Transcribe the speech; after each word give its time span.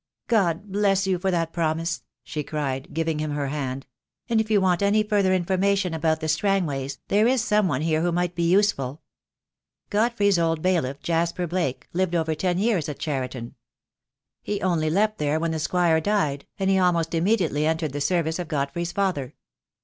"Good 0.25 0.71
bless 0.71 1.05
you 1.05 1.19
for 1.19 1.29
that 1.29 1.53
promise," 1.53 2.01
she 2.23 2.41
cried, 2.41 2.91
giving 2.91 3.19
him 3.19 3.29
her 3.33 3.49
hand, 3.49 3.85
"and 4.27 4.41
if 4.41 4.49
you 4.49 4.59
want 4.59 4.81
any 4.81 5.03
further 5.03 5.31
information 5.31 5.93
about 5.93 6.21
the 6.21 6.27
Strangways 6.27 6.97
there 7.09 7.27
is 7.27 7.43
some 7.43 7.67
one 7.67 7.81
here 7.83 8.01
who 8.01 8.11
may 8.11 8.25
be 8.25 8.41
useful. 8.41 9.03
Godfrey's 9.91 10.39
old 10.39 10.63
bailiff, 10.63 11.01
Jasper 11.01 11.45
Blake, 11.45 11.87
lived 11.93 12.15
over 12.15 12.33
ten 12.33 12.57
years 12.57 12.89
at 12.89 12.97
Cheriton. 12.97 13.53
He 14.41 14.59
only 14.63 14.89
left 14.89 15.19
there 15.19 15.39
when 15.39 15.51
the 15.51 15.59
Squite 15.59 16.03
died, 16.03 16.47
and 16.57 16.71
he 16.71 16.79
almost 16.79 17.13
immediately 17.13 17.67
entered 17.67 17.93
the 17.93 18.01
service 18.01 18.39
of 18.39 18.47
Godfrey's 18.47 18.91
father. 18.93 19.35